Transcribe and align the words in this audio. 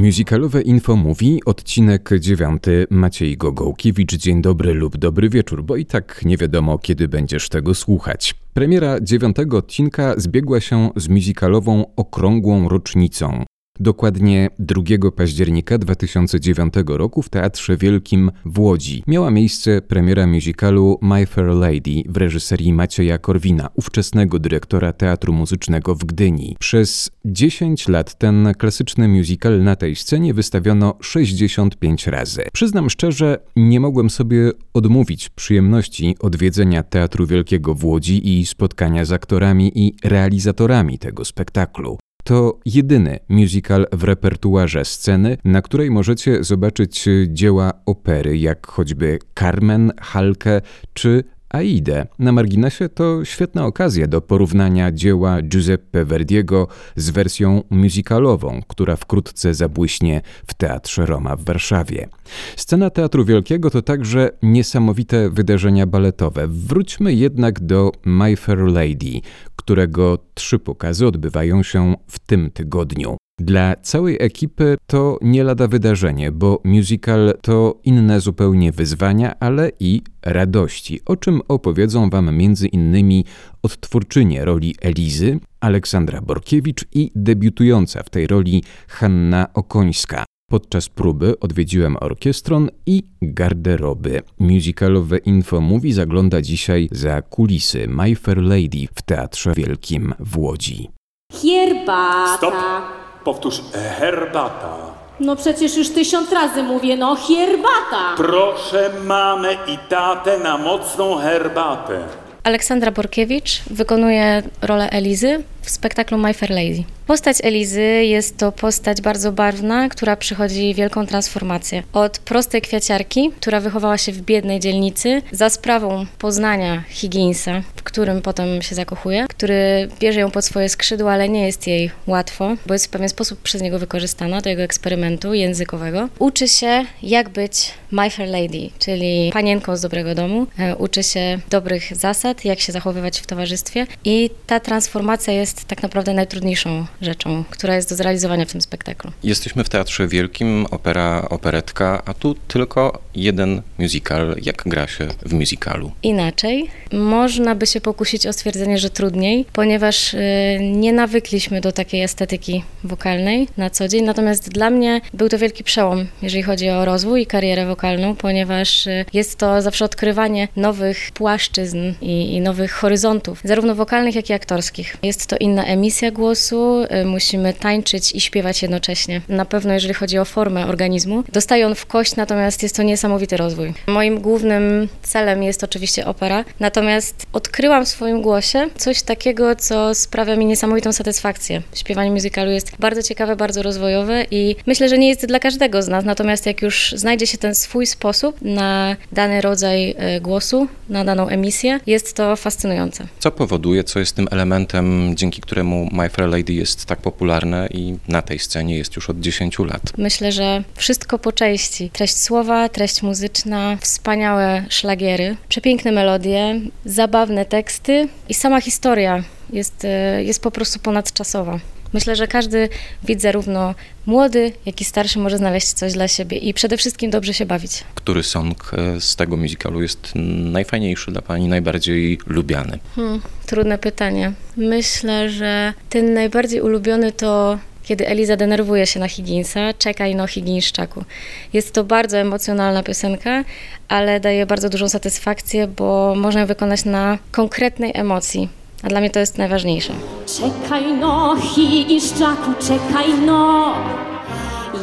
Musicalowe 0.00 0.62
Info 0.62 0.96
mówi, 0.96 1.40
odcinek 1.46 2.10
dziewiąty, 2.18 2.86
Maciej 2.90 3.36
Gogołkiewicz, 3.36 4.16
dzień 4.16 4.42
dobry 4.42 4.74
lub 4.74 4.96
dobry 4.96 5.28
wieczór, 5.28 5.64
bo 5.64 5.76
i 5.76 5.86
tak 5.86 6.20
nie 6.24 6.36
wiadomo, 6.36 6.78
kiedy 6.78 7.08
będziesz 7.08 7.48
tego 7.48 7.74
słuchać. 7.74 8.34
Premiera 8.54 9.00
dziewiątego 9.00 9.56
odcinka 9.56 10.14
zbiegła 10.16 10.60
się 10.60 10.90
z 10.96 11.08
musicalową 11.08 11.84
okrągłą 11.96 12.68
rocznicą. 12.68 13.44
Dokładnie 13.80 14.50
2 14.58 15.10
października 15.16 15.78
2009 15.78 16.74
roku 16.86 17.22
w 17.22 17.28
Teatrze 17.28 17.76
Wielkim 17.76 18.30
w 18.44 18.58
Łodzi 18.58 19.02
miała 19.06 19.30
miejsce 19.30 19.82
premiera 19.82 20.26
musicalu 20.26 20.98
My 21.02 21.26
Fair 21.26 21.46
Lady 21.46 22.02
w 22.06 22.16
reżyserii 22.16 22.72
Macieja 22.72 23.18
Korwina, 23.18 23.68
ówczesnego 23.74 24.38
dyrektora 24.38 24.92
Teatru 24.92 25.32
Muzycznego 25.32 25.94
w 25.94 26.04
Gdyni. 26.04 26.56
Przez 26.58 27.10
10 27.24 27.88
lat 27.88 28.18
ten 28.18 28.52
klasyczny 28.58 29.08
musical 29.08 29.62
na 29.62 29.76
tej 29.76 29.96
scenie 29.96 30.34
wystawiono 30.34 30.94
65 31.00 32.06
razy. 32.06 32.42
Przyznam 32.52 32.90
szczerze, 32.90 33.38
nie 33.56 33.80
mogłem 33.80 34.10
sobie 34.10 34.50
odmówić 34.74 35.28
przyjemności 35.28 36.16
odwiedzenia 36.20 36.82
Teatru 36.82 37.26
Wielkiego 37.26 37.74
w 37.74 37.84
Łodzi 37.84 38.38
i 38.38 38.46
spotkania 38.46 39.04
z 39.04 39.12
aktorami 39.12 39.72
i 39.74 39.94
realizatorami 40.04 40.98
tego 40.98 41.24
spektaklu. 41.24 41.98
To 42.30 42.58
jedyny 42.64 43.18
musical 43.28 43.86
w 43.92 44.04
repertuarze 44.04 44.84
sceny, 44.84 45.36
na 45.44 45.62
której 45.62 45.90
możecie 45.90 46.44
zobaczyć 46.44 47.08
dzieła 47.28 47.72
opery, 47.86 48.38
jak 48.38 48.66
choćby 48.66 49.18
Carmen, 49.38 49.92
Halkę 50.00 50.60
czy 50.94 51.24
Aidę. 51.50 52.06
Na 52.18 52.32
marginesie 52.32 52.88
to 52.88 53.24
świetna 53.24 53.66
okazja 53.66 54.06
do 54.06 54.20
porównania 54.20 54.92
dzieła 54.92 55.42
Giuseppe 55.42 56.04
Verdiego 56.04 56.68
z 56.96 57.10
wersją 57.10 57.62
musicalową, 57.70 58.60
która 58.68 58.96
wkrótce 58.96 59.54
zabłyśnie 59.54 60.22
w 60.46 60.54
Teatrze 60.54 61.06
Roma 61.06 61.36
w 61.36 61.44
Warszawie. 61.44 62.08
Scena 62.56 62.90
Teatru 62.90 63.24
Wielkiego 63.24 63.70
to 63.70 63.82
także 63.82 64.30
niesamowite 64.42 65.30
wydarzenia 65.30 65.86
baletowe. 65.86 66.48
Wróćmy 66.48 67.14
jednak 67.14 67.60
do 67.60 67.92
My 68.04 68.36
Fair 68.36 68.58
Lady, 68.58 69.20
którego 69.56 70.18
trzy 70.34 70.58
pokazy 70.58 71.06
odbywają 71.06 71.62
się 71.62 71.94
w 72.06 72.18
tym 72.18 72.50
tygodniu. 72.50 73.16
Dla 73.40 73.76
całej 73.76 74.16
ekipy 74.20 74.76
to 74.86 75.18
nie 75.22 75.44
lada 75.44 75.68
wydarzenie, 75.68 76.32
bo 76.32 76.60
musical 76.64 77.34
to 77.42 77.80
inne 77.84 78.20
zupełnie 78.20 78.72
wyzwania, 78.72 79.38
ale 79.38 79.70
i 79.80 80.02
radości, 80.22 81.00
o 81.06 81.16
czym 81.16 81.40
opowiedzą 81.48 82.10
Wam 82.10 82.36
między 82.36 82.68
innymi 82.68 83.24
odtwórczynie 83.62 84.44
roli 84.44 84.74
Elizy, 84.80 85.38
Aleksandra 85.60 86.20
Borkiewicz 86.20 86.84
i 86.94 87.10
debiutująca 87.14 88.02
w 88.02 88.10
tej 88.10 88.26
roli 88.26 88.62
Hanna 88.88 89.46
Okońska. 89.54 90.24
Podczas 90.50 90.88
próby 90.88 91.40
odwiedziłem 91.40 91.96
orkiestron 92.00 92.68
i 92.86 93.02
garderoby. 93.22 94.22
Musicalowe 94.38 95.18
Info 95.18 95.60
Mówi 95.60 95.92
zagląda 95.92 96.42
dzisiaj 96.42 96.88
za 96.92 97.22
kulisy 97.22 97.88
My 97.88 98.16
Fair 98.16 98.42
Lady 98.42 98.86
w 98.94 99.02
Teatrze 99.02 99.52
Wielkim 99.54 100.14
w 100.20 100.38
Łodzi. 100.38 100.88
Herbata. 101.32 102.36
Stop! 102.36 102.99
Powtórz, 103.30 103.60
herbata. 103.98 104.76
No 105.20 105.36
przecież 105.36 105.76
już 105.76 105.90
tysiąc 105.90 106.32
razy 106.32 106.62
mówię, 106.62 106.96
no 106.96 107.16
herbata. 107.16 108.16
Proszę 108.16 108.90
mamę 109.04 109.54
i 109.66 109.78
tatę 109.88 110.38
na 110.38 110.58
mocną 110.58 111.16
herbatę. 111.16 111.98
Aleksandra 112.44 112.90
Borkiewicz 112.90 113.62
wykonuje 113.70 114.42
rolę 114.62 114.90
Elizy 114.90 115.42
w 115.62 115.70
spektaklu 115.70 116.18
My 116.18 116.34
Fair 116.34 116.50
Lady. 116.50 116.84
Postać 117.06 117.36
Elizy 117.42 117.82
jest 117.82 118.36
to 118.36 118.52
postać 118.52 119.00
bardzo 119.00 119.32
barwna, 119.32 119.88
która 119.88 120.16
przychodzi 120.16 120.74
wielką 120.74 121.06
transformację. 121.06 121.82
Od 121.92 122.18
prostej 122.18 122.62
kwiaciarki, 122.62 123.30
która 123.40 123.60
wychowała 123.60 123.98
się 123.98 124.12
w 124.12 124.20
biednej 124.20 124.60
dzielnicy, 124.60 125.22
za 125.32 125.50
sprawą 125.50 126.06
poznania 126.18 126.82
Higginsa, 126.88 127.62
w 127.76 127.82
którym 127.82 128.22
potem 128.22 128.62
się 128.62 128.74
zakochuje, 128.74 129.26
który 129.28 129.88
bierze 130.00 130.20
ją 130.20 130.30
pod 130.30 130.44
swoje 130.44 130.68
skrzydła, 130.68 131.12
ale 131.12 131.28
nie 131.28 131.46
jest 131.46 131.66
jej 131.66 131.90
łatwo, 132.06 132.56
bo 132.66 132.74
jest 132.74 132.86
w 132.86 132.90
pewien 132.90 133.08
sposób 133.08 133.42
przez 133.42 133.62
niego 133.62 133.78
wykorzystana 133.78 134.40
do 134.40 134.50
jego 134.50 134.62
eksperymentu 134.62 135.34
językowego. 135.34 136.08
Uczy 136.18 136.48
się, 136.48 136.84
jak 137.02 137.28
być 137.28 137.70
My 137.90 138.10
Fair 138.10 138.28
Lady, 138.28 138.70
czyli 138.78 139.30
panienką 139.32 139.76
z 139.76 139.80
dobrego 139.80 140.14
domu. 140.14 140.46
E, 140.58 140.76
Uczy 140.76 141.02
się 141.02 141.38
dobrych 141.50 141.96
zasad, 141.96 142.44
jak 142.44 142.60
się 142.60 142.72
zachowywać 142.72 143.20
w 143.20 143.26
towarzystwie 143.26 143.86
i 144.04 144.30
ta 144.46 144.60
transformacja 144.60 145.32
jest 145.32 145.49
tak 145.54 145.82
naprawdę 145.82 146.14
najtrudniejszą 146.14 146.86
rzeczą, 147.02 147.44
która 147.50 147.74
jest 147.74 147.88
do 147.90 147.96
zrealizowania 147.96 148.44
w 148.44 148.52
tym 148.52 148.60
spektaklu. 148.60 149.10
Jesteśmy 149.22 149.64
w 149.64 149.68
Teatrze 149.68 150.08
Wielkim, 150.08 150.66
opera, 150.70 151.26
operetka, 151.30 152.02
a 152.04 152.14
tu 152.14 152.34
tylko 152.48 152.98
jeden 153.14 153.62
musical. 153.78 154.36
Jak 154.42 154.62
gra 154.66 154.86
się 154.86 155.08
w 155.26 155.32
musicalu? 155.32 155.92
Inaczej 156.02 156.70
można 156.92 157.54
by 157.54 157.66
się 157.66 157.80
pokusić 157.80 158.26
o 158.26 158.32
stwierdzenie, 158.32 158.78
że 158.78 158.90
trudniej, 158.90 159.44
ponieważ 159.52 160.14
y, 160.14 160.18
nie 160.60 160.92
nawykliśmy 160.92 161.60
do 161.60 161.72
takiej 161.72 162.02
estetyki 162.02 162.64
wokalnej 162.84 163.48
na 163.56 163.70
co 163.70 163.88
dzień. 163.88 164.04
Natomiast 164.04 164.48
dla 164.48 164.70
mnie 164.70 165.00
był 165.14 165.28
to 165.28 165.38
wielki 165.38 165.64
przełom, 165.64 166.06
jeżeli 166.22 166.42
chodzi 166.42 166.70
o 166.70 166.84
rozwój 166.84 167.22
i 167.22 167.26
karierę 167.26 167.66
wokalną, 167.66 168.16
ponieważ 168.16 168.86
y, 168.86 169.04
jest 169.12 169.38
to 169.38 169.62
zawsze 169.62 169.84
odkrywanie 169.84 170.48
nowych 170.56 171.10
płaszczyzn 171.14 171.92
i, 172.00 172.34
i 172.34 172.40
nowych 172.40 172.72
horyzontów, 172.72 173.40
zarówno 173.44 173.74
wokalnych, 173.74 174.14
jak 174.14 174.30
i 174.30 174.32
aktorskich. 174.32 174.96
Jest 175.02 175.26
to 175.26 175.36
inna 175.40 175.64
emisja 175.64 176.10
głosu, 176.10 176.84
y, 177.02 177.04
musimy 177.04 177.54
tańczyć 177.54 178.12
i 178.12 178.20
śpiewać 178.20 178.62
jednocześnie. 178.62 179.20
Na 179.28 179.44
pewno, 179.44 179.72
jeżeli 179.72 179.94
chodzi 179.94 180.18
o 180.18 180.24
formę 180.24 180.66
organizmu, 180.66 181.24
dostaje 181.32 181.66
on 181.66 181.74
w 181.74 181.86
kość, 181.86 182.16
natomiast 182.16 182.62
jest 182.62 182.76
to 182.76 182.82
niesamowity 182.82 183.36
rozwój. 183.36 183.72
Moim 183.86 184.20
głównym 184.20 184.88
celem 185.02 185.42
jest 185.42 185.64
oczywiście 185.64 186.06
opera, 186.06 186.44
natomiast 186.60 187.26
odkryłam 187.32 187.84
w 187.84 187.88
swoim 187.88 188.22
głosie 188.22 188.68
coś 188.76 189.02
takiego, 189.02 189.56
co 189.56 189.94
sprawia 189.94 190.36
mi 190.36 190.46
niesamowitą 190.46 190.92
satysfakcję. 190.92 191.62
Śpiewanie 191.74 192.10
musicalu 192.10 192.50
jest 192.50 192.72
bardzo 192.78 193.02
ciekawe, 193.02 193.36
bardzo 193.36 193.62
rozwojowe 193.62 194.26
i 194.30 194.56
myślę, 194.66 194.88
że 194.88 194.98
nie 194.98 195.08
jest 195.08 195.26
dla 195.26 195.38
każdego 195.38 195.82
z 195.82 195.88
nas, 195.88 196.04
natomiast 196.04 196.46
jak 196.46 196.62
już 196.62 196.94
znajdzie 196.96 197.26
się 197.26 197.38
ten 197.38 197.54
swój 197.54 197.86
sposób 197.86 198.36
na 198.42 198.96
dany 199.12 199.40
rodzaj 199.40 199.94
e, 199.98 200.20
głosu, 200.20 200.68
na 200.88 201.04
daną 201.04 201.28
emisję, 201.28 201.80
jest 201.86 202.14
to 202.14 202.36
fascynujące. 202.36 203.06
Co 203.18 203.30
powoduje, 203.30 203.84
co 203.84 203.98
jest 203.98 204.16
tym 204.16 204.28
elementem, 204.30 205.12
dzięki 205.16 205.29
któremu 205.38 205.88
My 205.92 206.08
Fair 206.08 206.28
Lady 206.28 206.52
jest 206.52 206.86
tak 206.86 207.00
popularne 207.00 207.68
i 207.70 207.96
na 208.08 208.22
tej 208.22 208.38
scenie 208.38 208.76
jest 208.76 208.96
już 208.96 209.10
od 209.10 209.20
10 209.20 209.58
lat? 209.58 209.82
Myślę, 209.98 210.32
że 210.32 210.64
wszystko 210.74 211.18
po 211.18 211.32
części. 211.32 211.90
Treść 211.90 212.16
słowa, 212.16 212.68
treść 212.68 213.02
muzyczna, 213.02 213.76
wspaniałe 213.80 214.64
szlagiery, 214.68 215.36
przepiękne 215.48 215.92
melodie, 215.92 216.60
zabawne 216.84 217.44
teksty 217.44 218.08
i 218.28 218.34
sama 218.34 218.60
historia 218.60 219.24
jest, 219.52 219.84
e, 219.84 220.24
jest 220.24 220.42
po 220.42 220.50
prostu 220.50 220.78
ponadczasowa. 220.78 221.60
Myślę, 221.92 222.16
że 222.16 222.28
każdy 222.28 222.68
widz, 223.04 223.22
zarówno 223.22 223.74
młody, 224.06 224.52
jak 224.66 224.80
i 224.80 224.84
starszy, 224.84 225.18
może 225.18 225.38
znaleźć 225.38 225.72
coś 225.72 225.92
dla 225.92 226.08
siebie 226.08 226.36
i 226.36 226.54
przede 226.54 226.76
wszystkim 226.76 227.10
dobrze 227.10 227.34
się 227.34 227.46
bawić. 227.46 227.84
Który 227.94 228.22
song 228.22 228.70
e, 228.72 229.00
z 229.00 229.16
tego 229.16 229.36
musicalu 229.36 229.82
jest 229.82 230.12
najfajniejszy 230.14 231.12
dla 231.12 231.22
Pani, 231.22 231.48
najbardziej 231.48 232.18
lubiany? 232.26 232.78
Hmm, 232.96 233.20
trudne 233.46 233.78
pytanie. 233.78 234.32
Myślę, 234.56 235.30
że 235.30 235.72
ten 235.88 236.14
najbardziej 236.14 236.60
ulubiony 236.60 237.12
to 237.12 237.58
kiedy 237.82 238.06
Eliza 238.06 238.36
denerwuje 238.36 238.86
się 238.86 239.00
na 239.00 239.08
Higginsa, 239.08 239.74
czekaj 239.78 240.14
no 240.14 240.26
Higginszczaku. 240.26 241.04
Jest 241.52 241.74
to 241.74 241.84
bardzo 241.84 242.18
emocjonalna 242.18 242.82
piosenka, 242.82 243.44
ale 243.88 244.20
daje 244.20 244.46
bardzo 244.46 244.68
dużą 244.68 244.88
satysfakcję, 244.88 245.66
bo 245.66 246.14
można 246.16 246.40
ją 246.40 246.46
wykonać 246.46 246.84
na 246.84 247.18
konkretnej 247.32 247.92
emocji. 247.94 248.48
A 248.82 248.88
dla 248.88 249.00
mnie 249.00 249.10
to 249.10 249.18
jest 249.18 249.38
najważniejsze. 249.38 249.92
Czekaj 250.26 250.92
no, 251.00 251.36
Higginszczaku, 251.40 252.50
czekaj 252.60 253.06
no. 253.26 253.74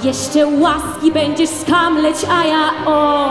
Jeszcze 0.03 0.47
łaski 0.47 1.11
będziesz 1.11 1.49
skamleć, 1.49 2.15
a 2.31 2.45
ja 2.45 2.69
o. 2.85 3.29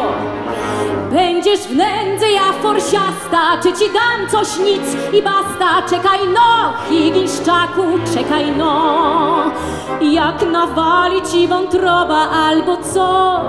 Będziesz 1.13 1.61
w 1.61 1.77
nędzy, 1.77 2.31
ja 2.31 2.53
forsiasta, 2.63 3.63
czy 3.63 3.73
ci 3.73 3.93
dam 3.93 4.31
coś 4.31 4.59
nic 4.59 5.15
i 5.19 5.23
basta. 5.23 5.89
Czekaj 5.91 6.19
no, 6.35 6.73
Higginszczaku, 6.89 7.83
czekaj 8.15 8.45
no. 8.59 9.53
Jak 10.01 10.53
nawali 10.53 11.23
ci 11.33 11.49
wątroba 11.49 12.31
albo 12.31 12.77
co? 12.77 13.41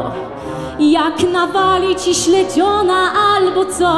Jak 0.80 1.24
nawali 1.32 1.96
ci 1.96 2.16
śledziona 2.16 3.12
albo 3.36 3.66
co? 3.66 3.94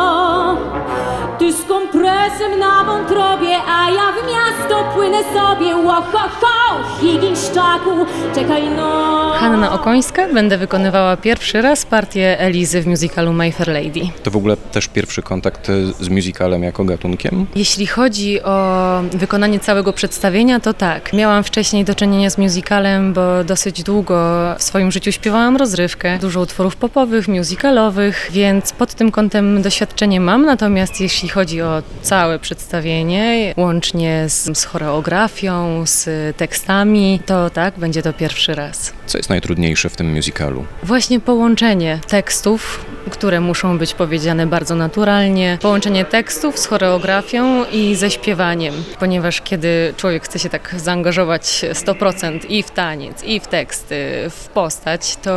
Ty 1.39 1.53
z 1.53 1.63
kompresem 1.63 2.59
na 2.59 2.83
wątrobie, 2.83 3.57
a 3.67 3.89
ja 3.89 4.11
w 4.11 4.27
miasto 4.27 4.83
płynę 4.93 5.17
sobie, 5.17 5.75
ła, 5.75 6.01
ha, 6.13 6.29
ha, 6.41 6.75
Higinszczaku, 6.99 8.05
czekaj 8.35 8.69
no. 8.69 9.09
Hanna 9.39 9.71
Okońska, 9.71 10.33
będę 10.33 10.57
wykonywała 10.57 11.17
pierwszy 11.17 11.61
raz 11.61 11.85
partię 11.85 12.39
Elizy 12.39 12.81
w 12.81 12.87
musicalu 12.87 13.33
My 13.33 13.51
Fair 13.51 13.67
Lady. 13.67 14.01
To 14.23 14.31
w 14.31 14.35
ogóle 14.35 14.57
też 14.57 14.87
pierwszy 14.87 15.21
kontakt 15.21 15.67
z 15.99 16.09
musicalem 16.09 16.63
jako 16.63 16.83
gatunkiem? 16.85 17.45
Jeśli 17.55 17.87
chodzi 17.87 18.43
o 18.43 18.79
wykonanie 19.11 19.59
całego 19.59 19.93
przedstawienia, 19.93 20.59
to 20.59 20.73
tak. 20.73 21.13
Miałam 21.13 21.43
wcześniej 21.43 21.85
do 21.85 21.95
czynienia 21.95 22.29
z 22.29 22.37
musicalem, 22.37 23.13
bo 23.13 23.43
dosyć 23.43 23.83
długo 23.83 24.15
w 24.57 24.63
swoim 24.63 24.91
życiu 24.91 25.11
śpiewałam 25.11 25.57
rozrywkę, 25.57 26.17
dużo 26.19 26.41
utworów 26.41 26.75
popowych, 26.75 27.27
musicalowych, 27.27 28.29
więc 28.31 28.71
pod 28.71 28.93
tym 28.93 29.11
kątem 29.11 29.61
doświadczenie 29.61 30.19
mam. 30.19 30.45
Natomiast 30.45 31.01
jeśli 31.01 31.29
chodzi 31.29 31.61
o 31.61 31.81
całe 32.01 32.39
przedstawienie, 32.39 33.53
łącznie 33.57 34.25
z, 34.29 34.57
z 34.57 34.63
choreografią, 34.65 35.83
z 35.85 36.09
tekstami, 36.37 37.19
to 37.25 37.49
tak, 37.49 37.79
będzie 37.79 38.01
to 38.01 38.08
pierwszy 38.13 38.55
raz. 38.55 38.93
Co 39.05 39.17
jest 39.17 39.29
najtrudniejsze 39.29 39.89
w 39.89 39.95
tym 39.95 40.13
musicalu? 40.13 40.65
Właśnie 40.83 41.19
połączenie 41.19 41.99
tekstów, 42.07 42.85
które 43.09 43.41
muszą 43.41 43.77
być 43.77 43.93
powiedziane 43.93 44.47
bardzo 44.47 44.75
naturalnie, 44.75 45.57
połączenie 45.61 46.05
tekstów 46.05 46.59
z 46.59 46.65
choreografią 46.65 47.65
i 47.65 47.95
ze 47.95 48.11
śpiewaniem, 48.11 48.73
ponieważ 48.99 49.41
kiedy 49.41 49.93
człowiek 49.97 50.23
chce 50.23 50.39
się 50.39 50.49
tak 50.49 50.75
zaangażować 50.77 51.65
100% 51.73 52.39
i 52.49 52.63
w 52.63 52.71
taniec, 52.71 53.23
i 53.23 53.39
w 53.39 53.47
teksty, 53.47 53.95
w 54.29 54.47
postać, 54.47 55.15
to 55.15 55.31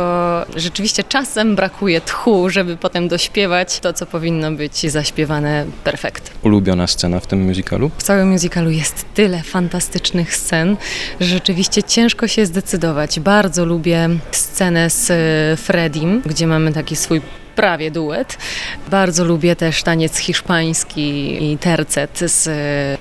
rzeczywiście 0.55 1.03
czasem 1.03 1.55
brakuje 1.55 2.01
tchu, 2.01 2.49
żeby 2.49 2.77
potem 2.77 3.07
dośpiewać 3.07 3.79
to, 3.79 3.93
co 3.93 4.05
powinno 4.05 4.51
być 4.51 4.91
zaśpiewane 4.91 5.65
perfekt. 5.83 6.31
Ulubiona 6.41 6.87
scena 6.87 7.19
w 7.19 7.27
tym 7.27 7.41
musicalu? 7.41 7.91
W 7.97 8.03
całym 8.03 8.29
musicalu 8.29 8.69
jest 8.69 9.05
tyle 9.13 9.43
fantastycznych 9.43 10.35
scen, 10.35 10.77
że 11.19 11.27
rzeczywiście 11.27 11.83
ciężko 11.83 12.27
się 12.27 12.45
zdecydować. 12.45 12.62
Bardzo 13.19 13.65
lubię 13.65 14.09
scenę 14.31 14.89
z 14.89 15.11
Fredim, 15.59 16.21
gdzie 16.25 16.47
mamy 16.47 16.73
taki 16.73 16.95
swój 16.95 17.21
prawie 17.55 17.91
duet. 17.91 18.37
Bardzo 18.91 19.23
lubię 19.23 19.55
też 19.55 19.83
taniec 19.83 20.17
hiszpański 20.17 21.37
i 21.51 21.57
tercet 21.57 22.19
z 22.25 22.49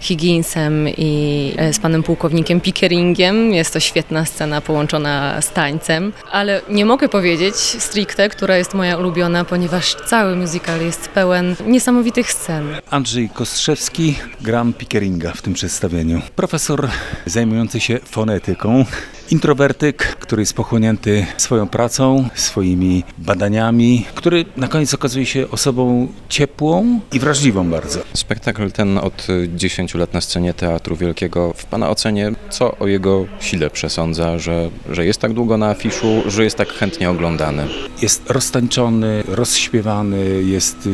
Higginsem 0.00 0.88
i 0.88 1.54
z 1.72 1.78
panem 1.78 2.02
pułkownikiem 2.02 2.60
Pickeringiem. 2.60 3.54
Jest 3.54 3.72
to 3.72 3.80
świetna 3.80 4.24
scena 4.24 4.60
połączona 4.60 5.40
z 5.42 5.50
tańcem, 5.50 6.12
ale 6.32 6.60
nie 6.68 6.84
mogę 6.84 7.08
powiedzieć 7.08 7.54
stricte, 7.56 8.28
która 8.28 8.56
jest 8.56 8.74
moja 8.74 8.96
ulubiona, 8.96 9.44
ponieważ 9.44 9.94
cały 9.94 10.36
musical 10.36 10.80
jest 10.80 11.08
pełen 11.08 11.56
niesamowitych 11.66 12.32
scen. 12.32 12.68
Andrzej 12.90 13.28
Kostrzewski, 13.34 14.18
gram 14.40 14.72
Pickeringa 14.72 15.32
w 15.32 15.42
tym 15.42 15.54
przedstawieniu. 15.54 16.22
Profesor 16.36 16.88
zajmujący 17.26 17.80
się 17.80 17.98
fonetyką, 18.04 18.84
introwertyk, 19.32 20.16
który 20.20 20.42
jest 20.42 20.54
pochłonięty 20.54 21.26
swoją 21.36 21.68
pracą, 21.68 22.28
swoimi 22.34 23.04
badaniami, 23.18 24.06
który 24.14 24.44
na 24.56 24.68
koniec 24.68 24.94
okazuje 24.94 25.26
się 25.26 25.50
osobą 25.50 26.08
ciepłą 26.28 27.00
i 27.12 27.18
wrażliwą 27.18 27.70
bardzo. 27.70 28.00
Spektakl 28.14 28.70
ten 28.70 28.98
od 28.98 29.26
10 29.54 29.94
lat 29.94 30.14
na 30.14 30.20
scenie 30.20 30.54
Teatru 30.54 30.96
Wielkiego. 30.96 31.52
W 31.56 31.64
Pana 31.64 31.90
ocenie, 31.90 32.32
co 32.50 32.78
o 32.78 32.86
jego 32.86 33.26
sile 33.40 33.70
przesądza, 33.70 34.38
że, 34.38 34.70
że 34.90 35.06
jest 35.06 35.20
tak 35.20 35.32
długo 35.32 35.56
na 35.56 35.68
afiszu, 35.68 36.22
że 36.26 36.44
jest 36.44 36.56
tak 36.56 36.68
chętnie 36.68 37.10
oglądany? 37.10 37.66
Jest 38.02 38.30
roztańczony, 38.30 39.22
rozśpiewany, 39.28 40.42
jest 40.42 40.86
y, 40.86 40.90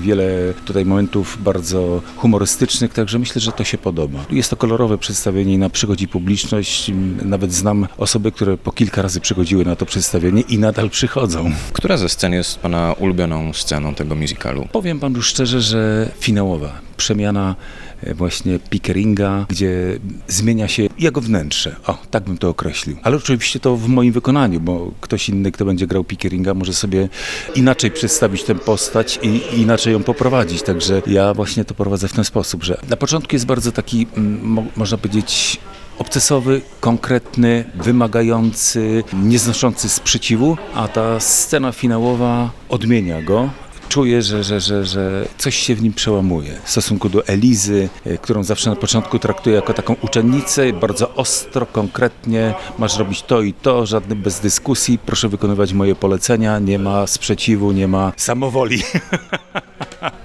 wiele 0.00 0.54
tutaj 0.64 0.84
momentów 0.84 1.38
bardzo 1.42 2.02
humorystycznych, 2.16 2.92
także 2.92 3.18
myślę, 3.18 3.40
że 3.40 3.52
to 3.52 3.64
się 3.64 3.78
podoba. 3.78 4.24
Jest 4.30 4.50
to 4.50 4.56
kolorowe 4.56 4.98
przedstawienie 4.98 5.54
i 5.54 5.58
na 5.58 5.70
przychodzi 5.70 6.08
publiczność. 6.08 6.92
Nawet 7.22 7.52
znam 7.52 7.75
osoby, 7.98 8.32
które 8.32 8.58
po 8.58 8.72
kilka 8.72 9.02
razy 9.02 9.20
przychodziły 9.20 9.64
na 9.64 9.76
to 9.76 9.86
przedstawienie 9.86 10.40
i 10.40 10.58
nadal 10.58 10.90
przychodzą. 10.90 11.50
Która 11.72 11.96
ze 11.96 12.08
scen 12.08 12.32
jest 12.32 12.58
Pana 12.58 12.92
ulubioną 12.92 13.52
sceną 13.52 13.94
tego 13.94 14.14
musicalu? 14.14 14.68
Powiem 14.72 15.00
Panu 15.00 15.22
szczerze, 15.22 15.60
że 15.60 16.10
finałowa. 16.20 16.72
Przemiana 16.96 17.54
e, 18.02 18.14
właśnie 18.14 18.58
Pickeringa, 18.58 19.46
gdzie 19.48 19.98
zmienia 20.28 20.68
się 20.68 20.86
jego 20.98 21.20
wnętrze. 21.20 21.76
O, 21.86 21.98
tak 22.10 22.24
bym 22.24 22.38
to 22.38 22.48
określił. 22.48 22.96
Ale 23.02 23.16
oczywiście 23.16 23.60
to 23.60 23.76
w 23.76 23.88
moim 23.88 24.12
wykonaniu, 24.12 24.60
bo 24.60 24.92
ktoś 25.00 25.28
inny, 25.28 25.52
kto 25.52 25.64
będzie 25.64 25.86
grał 25.86 26.04
Pickeringa, 26.04 26.54
może 26.54 26.74
sobie 26.74 27.08
inaczej 27.54 27.90
przedstawić 27.90 28.42
tę 28.44 28.54
postać 28.54 29.18
i, 29.22 29.60
inaczej 29.60 29.92
ją 29.92 30.02
poprowadzić. 30.02 30.62
Także 30.62 31.02
ja 31.06 31.34
właśnie 31.34 31.64
to 31.64 31.74
prowadzę 31.74 32.08
w 32.08 32.12
ten 32.12 32.24
sposób, 32.24 32.64
że 32.64 32.78
na 32.88 32.96
początku 32.96 33.36
jest 33.36 33.46
bardzo 33.46 33.72
taki, 33.72 34.06
mo, 34.42 34.64
można 34.76 34.98
powiedzieć, 34.98 35.60
obcesowy, 35.98 36.60
konkretny, 36.80 37.64
wymagający, 37.74 39.04
nieznoszący 39.12 39.88
sprzeciwu, 39.88 40.56
a 40.74 40.88
ta 40.88 41.20
scena 41.20 41.72
finałowa 41.72 42.50
odmienia 42.68 43.22
go. 43.22 43.50
Czuję, 43.88 44.22
że, 44.22 44.44
że, 44.44 44.60
że, 44.60 44.84
że 44.84 45.28
coś 45.38 45.56
się 45.56 45.74
w 45.74 45.82
nim 45.82 45.92
przełamuje 45.92 46.60
w 46.64 46.70
stosunku 46.70 47.08
do 47.08 47.26
Elizy, 47.26 47.88
którą 48.22 48.44
zawsze 48.44 48.70
na 48.70 48.76
początku 48.76 49.18
traktuję 49.18 49.56
jako 49.56 49.74
taką 49.74 49.96
uczennicę, 50.02 50.72
bardzo 50.72 51.14
ostro, 51.14 51.66
konkretnie, 51.66 52.54
masz 52.78 52.98
robić 52.98 53.22
to 53.22 53.42
i 53.42 53.52
to, 53.52 53.86
żadnych 53.86 54.18
bez 54.18 54.40
dyskusji, 54.40 54.98
proszę 54.98 55.28
wykonywać 55.28 55.72
moje 55.72 55.94
polecenia, 55.94 56.58
nie 56.58 56.78
ma 56.78 57.06
sprzeciwu, 57.06 57.72
nie 57.72 57.88
ma 57.88 58.12
samowoli. 58.16 58.82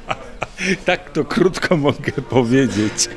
tak 0.86 1.10
to 1.10 1.26
krótko 1.26 1.78
mogę 1.78 2.12
powiedzieć. 2.30 3.10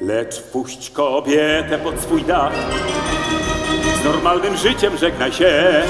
Lecz 0.00 0.34
wpuść 0.34 0.90
kobietę 0.90 1.78
pod 1.78 2.00
swój 2.00 2.22
dach. 2.22 2.52
Z 4.02 4.04
normalnym 4.04 4.56
życiem 4.56 4.96
żegnaj 4.96 5.32
się. 5.32 5.82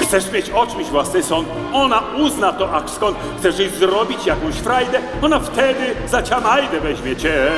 Chcesz 0.00 0.32
mieć 0.32 0.50
o 0.50 0.66
czymś 0.66 0.86
własny 0.86 1.22
sąd? 1.22 1.48
Ona 1.72 2.02
uzna 2.18 2.52
to, 2.52 2.74
ach 2.74 2.90
skąd. 2.90 3.16
Chcesz 3.38 3.58
jej 3.58 3.70
zrobić 3.70 4.26
jakąś 4.26 4.54
frajdę? 4.54 4.98
Ona 5.22 5.40
wtedy 5.40 5.94
za 6.06 6.22
ciamajdę 6.22 6.80
weźmie 6.80 7.16
cię 7.16 7.48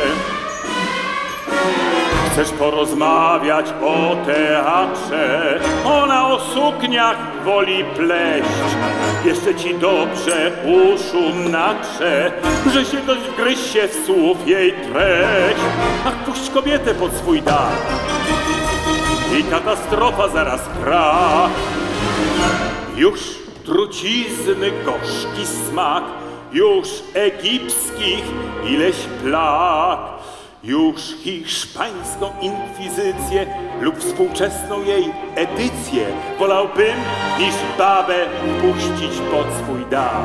Chcesz 2.33 2.51
porozmawiać 2.51 3.67
o 3.83 4.17
teatrze? 4.27 5.61
Ona 5.85 6.29
o 6.29 6.41
sukniach 6.41 7.45
woli 7.45 7.85
pleść. 7.85 8.49
Jeszcze 9.25 9.55
ci 9.55 9.75
dobrze 9.75 10.53
uszu 10.65 11.51
natrze 11.51 12.33
Że 12.73 12.85
się 12.85 12.97
dość 12.97 13.21
wgryź 13.21 13.73
się 13.73 13.89
w 13.89 14.07
słów 14.07 14.49
jej 14.49 14.73
treść. 14.73 15.61
Ach, 16.07 16.15
puść 16.15 16.51
kobietę 16.51 16.95
pod 16.95 17.13
swój 17.13 17.43
dach. 17.43 17.73
I 19.39 19.45
katastrofa 19.45 20.29
zaraz 20.29 20.61
krach 20.83 21.51
Już 22.97 23.21
trucizny 23.65 24.71
gorzki 24.85 25.47
smak 25.47 26.05
Już 26.53 26.89
egipskich 27.15 28.25
ileś 28.67 28.97
plag 29.23 30.20
już 30.65 31.01
hiszpańską 31.25 32.31
inkwizycję 32.41 33.47
lub 33.81 33.99
współczesną 33.99 34.85
jej 34.85 35.05
edycję 35.35 36.07
wolałbym 36.39 36.97
niż 37.39 37.55
babę 37.79 38.27
puścić 38.61 39.19
pod 39.31 39.47
swój 39.63 39.91
dach. 39.91 40.25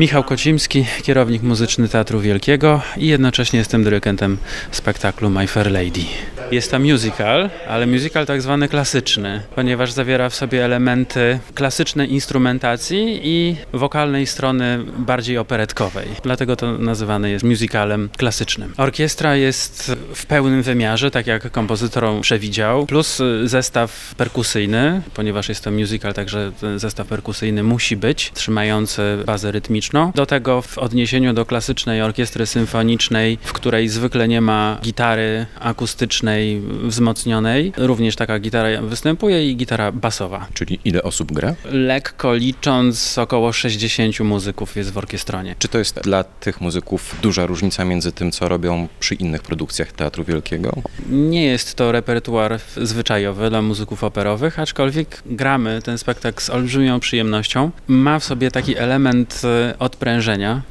Michał 0.00 0.24
Kocimski, 0.24 0.86
kierownik 1.02 1.42
muzyczny 1.42 1.88
Teatru 1.88 2.20
Wielkiego 2.20 2.80
i 2.96 3.06
jednocześnie 3.06 3.58
jestem 3.58 3.84
dyrygentem 3.84 4.38
spektaklu 4.70 5.30
My 5.30 5.46
Fair 5.46 5.72
Lady. 5.72 6.04
Jest 6.50 6.70
to 6.70 6.78
musical, 6.78 7.50
ale 7.68 7.86
musical 7.86 8.26
tak 8.26 8.42
zwany 8.42 8.68
klasyczny, 8.68 9.42
ponieważ 9.54 9.92
zawiera 9.92 10.28
w 10.28 10.34
sobie 10.34 10.64
elementy 10.64 11.38
klasycznej 11.54 12.12
instrumentacji 12.12 13.20
i 13.22 13.56
wokalnej 13.72 14.26
strony 14.26 14.84
bardziej 14.98 15.38
operetkowej. 15.38 16.08
Dlatego 16.22 16.56
to 16.56 16.78
nazywane 16.78 17.30
jest 17.30 17.44
musicalem 17.44 18.08
klasycznym. 18.16 18.74
Orkiestra 18.76 19.36
jest 19.36 19.92
w 20.14 20.26
pełnym 20.26 20.62
wymiarze, 20.62 21.10
tak 21.10 21.26
jak 21.26 21.50
kompozytor 21.50 22.04
przewidział, 22.20 22.86
plus 22.86 23.18
zestaw 23.44 24.14
perkusyjny, 24.16 25.02
ponieważ 25.14 25.48
jest 25.48 25.64
to 25.64 25.70
musical, 25.70 26.14
także 26.14 26.52
zestaw 26.76 27.06
perkusyjny 27.06 27.62
musi 27.62 27.96
być, 27.96 28.30
trzymający 28.34 29.02
bazę 29.26 29.52
rytmiczną 29.52 30.12
do 30.14 30.26
tego 30.26 30.62
w 30.62 30.78
odniesieniu 30.78 31.32
do 31.32 31.46
klasycznej 31.46 32.02
orkiestry 32.02 32.46
symfonicznej, 32.46 33.38
w 33.42 33.52
której 33.52 33.88
zwykle 33.88 34.28
nie 34.28 34.40
ma 34.40 34.78
gitary 34.82 35.46
akustycznej 35.60 36.39
wzmocnionej, 36.82 37.72
również 37.76 38.16
taka 38.16 38.38
gitara 38.38 38.82
występuje 38.82 39.50
i 39.50 39.56
gitara 39.56 39.92
basowa. 39.92 40.46
Czyli 40.54 40.78
ile 40.84 41.02
osób 41.02 41.32
gra? 41.32 41.54
Lekko 41.64 42.34
licząc 42.34 43.18
około 43.18 43.52
60 43.52 44.20
muzyków 44.20 44.76
jest 44.76 44.92
w 44.92 44.98
orkiestronie. 44.98 45.54
Czy 45.58 45.68
to 45.68 45.78
jest 45.78 46.00
dla 46.00 46.24
tych 46.24 46.60
muzyków 46.60 47.16
duża 47.22 47.46
różnica 47.46 47.84
między 47.84 48.12
tym, 48.12 48.32
co 48.32 48.48
robią 48.48 48.88
przy 49.00 49.14
innych 49.14 49.42
produkcjach 49.42 49.92
Teatru 49.92 50.24
Wielkiego? 50.24 50.72
Nie 51.10 51.44
jest 51.44 51.74
to 51.74 51.92
repertuar 51.92 52.60
zwyczajowy 52.76 53.50
dla 53.50 53.62
muzyków 53.62 54.04
operowych, 54.04 54.58
aczkolwiek 54.58 55.22
gramy 55.26 55.82
ten 55.84 55.98
spektakl 55.98 56.42
z 56.42 56.50
olbrzymią 56.50 57.00
przyjemnością. 57.00 57.70
Ma 57.88 58.18
w 58.18 58.24
sobie 58.24 58.50
taki 58.50 58.76
element 58.76 59.42
odprężenia, 59.78 60.62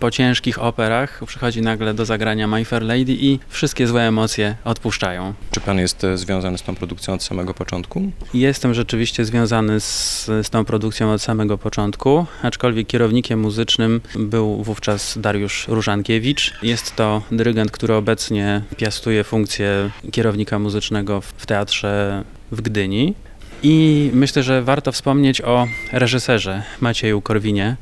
po 0.00 0.10
ciężkich 0.10 0.62
operach 0.62 1.20
przychodzi 1.26 1.62
nagle 1.62 1.94
do 1.94 2.04
zagrania 2.04 2.46
My 2.46 2.64
Fair 2.64 2.82
Lady 2.82 3.12
i 3.12 3.38
wszystkie 3.48 3.86
złe 3.86 4.02
emocje 4.02 4.56
odpuszczają. 4.64 5.34
Czy 5.50 5.60
pan 5.60 5.78
jest 5.78 6.04
e, 6.04 6.18
związany 6.18 6.58
z 6.58 6.62
tą 6.62 6.74
produkcją 6.74 7.14
od 7.14 7.22
samego 7.22 7.54
początku? 7.54 8.02
Jestem 8.34 8.74
rzeczywiście 8.74 9.24
związany 9.24 9.80
z, 9.80 10.24
z 10.26 10.50
tą 10.50 10.64
produkcją 10.64 11.12
od 11.12 11.22
samego 11.22 11.58
początku, 11.58 12.26
aczkolwiek 12.42 12.86
kierownikiem 12.86 13.40
muzycznym 13.40 14.00
był 14.14 14.62
wówczas 14.62 15.18
Dariusz 15.18 15.68
Różankiewicz. 15.68 16.54
Jest 16.62 16.96
to 16.96 17.22
dyrygent, 17.30 17.70
który 17.70 17.94
obecnie 17.94 18.62
piastuje 18.76 19.24
funkcję 19.24 19.90
kierownika 20.12 20.58
muzycznego 20.58 21.20
w 21.20 21.36
w 21.36 21.46
teatrze 21.46 22.24
w 22.52 22.60
Gdyni. 22.60 23.14
I 23.62 24.10
myślę, 24.14 24.42
że 24.42 24.62
warto 24.62 24.92
wspomnieć 24.92 25.40
o 25.40 25.66
reżyserze 25.92 26.62
Macieju 26.80 27.22
Korwinie, 27.22 27.76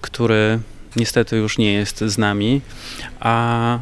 który 0.00 0.58
niestety 0.96 1.36
już 1.36 1.58
nie 1.58 1.72
jest 1.72 1.98
z 2.00 2.18
nami, 2.18 2.60
a 3.20 3.78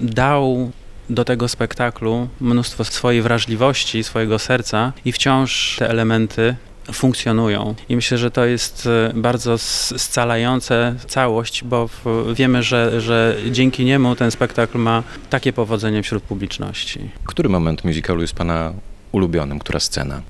dał 0.00 0.70
do 1.10 1.24
tego 1.24 1.48
spektaklu 1.48 2.28
mnóstwo 2.40 2.84
swojej 2.84 3.22
wrażliwości, 3.22 4.04
swojego 4.04 4.38
serca 4.38 4.92
i 5.04 5.12
wciąż 5.12 5.76
te 5.78 5.90
elementy 5.90 6.56
funkcjonują. 6.92 7.74
I 7.88 7.96
myślę, 7.96 8.18
że 8.18 8.30
to 8.30 8.44
jest 8.44 8.86
e, 8.86 9.12
bardzo 9.14 9.58
scalające 9.58 10.94
całość, 11.08 11.64
bo 11.64 11.88
wiemy, 12.34 12.62
że, 12.62 13.00
że 13.00 13.36
dzięki 13.50 13.84
niemu 13.84 14.16
ten 14.16 14.30
spektakl 14.30 14.78
ma 14.78 15.02
takie 15.30 15.52
powodzenie 15.52 16.02
wśród 16.02 16.22
publiczności. 16.22 17.10
Który 17.24 17.48
moment 17.48 17.84
musicalu 17.84 18.20
jest 18.22 18.34
pana 18.34 18.72
ulubionym? 19.12 19.58
Która 19.58 19.80
scena? 19.80 20.22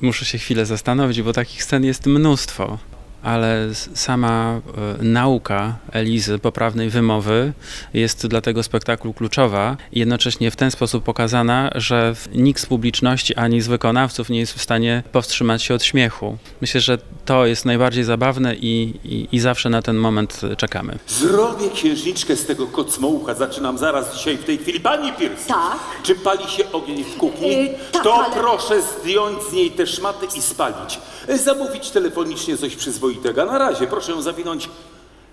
Muszę 0.00 0.24
się 0.24 0.38
chwilę 0.38 0.66
zastanowić, 0.66 1.22
bo 1.22 1.32
takich 1.32 1.64
scen 1.64 1.84
jest 1.84 2.06
mnóstwo. 2.06 2.78
Ale 3.26 3.68
sama 3.94 4.60
e, 5.00 5.02
nauka 5.04 5.76
Elizy 5.92 6.38
poprawnej 6.38 6.90
wymowy 6.90 7.52
jest 7.94 8.26
dla 8.26 8.40
tego 8.40 8.62
spektaklu 8.62 9.12
kluczowa 9.14 9.76
i 9.92 9.98
jednocześnie 9.98 10.50
w 10.50 10.56
ten 10.56 10.70
sposób 10.70 11.04
pokazana, 11.04 11.70
że 11.74 12.14
nikt 12.34 12.60
z 12.62 12.66
publiczności 12.66 13.34
ani 13.34 13.60
z 13.60 13.68
wykonawców 13.68 14.28
nie 14.30 14.38
jest 14.38 14.52
w 14.54 14.62
stanie 14.62 15.02
powstrzymać 15.12 15.62
się 15.62 15.74
od 15.74 15.84
śmiechu. 15.84 16.38
Myślę, 16.60 16.80
że 16.80 16.98
to 17.24 17.46
jest 17.46 17.64
najbardziej 17.64 18.04
zabawne 18.04 18.54
i, 18.54 18.94
i, 19.04 19.28
i 19.32 19.40
zawsze 19.40 19.70
na 19.70 19.82
ten 19.82 19.96
moment 19.96 20.40
czekamy. 20.56 20.98
Zrobię 21.08 21.70
księżniczkę 21.74 22.36
z 22.36 22.46
tego 22.46 22.66
kocmołucha. 22.66 23.34
Zaczynam 23.34 23.78
zaraz 23.78 24.16
dzisiaj 24.16 24.36
w 24.36 24.44
tej 24.44 24.58
chwili. 24.58 24.80
Pani 24.80 25.12
Pierce, 25.12 25.48
Tak. 25.48 25.78
czy 26.02 26.14
pali 26.14 26.44
się 26.50 26.72
ogień 26.72 27.04
w 27.04 27.16
kuchni? 27.16 27.48
Yy, 27.48 27.68
tak, 27.92 28.02
to 28.02 28.14
ale- 28.14 28.34
proszę 28.34 28.82
zdjąć 28.82 29.42
z 29.50 29.52
niej 29.52 29.70
te 29.70 29.86
szmaty 29.86 30.26
i 30.38 30.42
spalić. 30.42 30.98
Yy, 31.28 31.38
Zamówić 31.38 31.90
telefonicznie 31.90 32.56
coś 32.56 32.76
przyzwoitego. 32.76 33.15
Na 33.46 33.58
razie 33.58 33.86
proszę 33.86 34.12
ją 34.12 34.22
zawinąć 34.22 34.70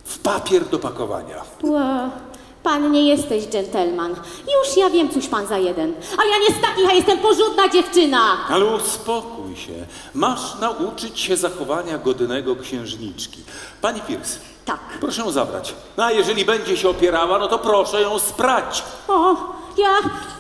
w 0.06 0.20
papier 0.20 0.66
do 0.66 0.80
pakowania. 0.80 1.42
Ła, 1.64 2.10
pan 2.64 2.92
nie 2.92 3.08
jesteś 3.08 3.44
dżentelman. 3.48 4.16
Już 4.58 4.78
ja 4.78 4.90
wiem, 4.90 5.10
cóż 5.10 5.28
pan 5.28 5.48
za 5.48 5.58
jeden. 5.58 5.94
A 6.18 6.26
ja 6.26 6.38
nie 6.38 6.56
z 6.56 6.62
takich, 6.62 6.90
a 6.90 6.94
jestem 6.94 7.20
porządna 7.20 7.70
dziewczyna. 7.70 8.20
Ale 8.50 8.66
uspokój 8.66 9.56
się. 9.56 9.72
Masz 10.14 10.56
nauczyć 10.62 11.20
się 11.20 11.38
zachowania 11.38 11.98
godnego 11.98 12.56
księżniczki. 12.56 13.44
Pani 13.82 14.02
Pierce, 14.02 14.40
Tak. 14.66 14.80
proszę 15.00 15.22
ją 15.22 15.32
zabrać. 15.32 15.74
No 15.98 16.04
a 16.04 16.12
jeżeli 16.12 16.46
będzie 16.46 16.78
się 16.78 16.90
opierała, 16.90 17.40
no 17.40 17.48
to 17.48 17.60
proszę 17.60 18.02
ją 18.02 18.20
sprać. 18.20 18.84
O, 19.08 19.30
ja, 19.78 19.90